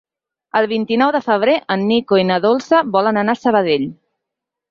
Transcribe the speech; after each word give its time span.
El 0.59 0.67
vint-i-nou 0.69 1.11
de 1.15 1.19
febrer 1.25 1.53
en 1.75 1.83
Nico 1.91 2.19
i 2.21 2.25
na 2.29 2.39
Dolça 2.47 2.81
volen 2.97 3.23
anar 3.25 3.35
a 3.37 3.41
Sabadell. 3.43 3.87